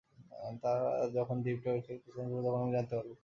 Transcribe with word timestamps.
তারা 0.63 0.85
যখন 1.15 1.35
দ্বীপটা 1.43 1.71
থেকে 1.77 1.99
প্রস্থান 2.03 2.27
করবে 2.33 2.47
আমি 2.55 2.71
জানতে 2.75 2.93
পারবো। 2.97 3.13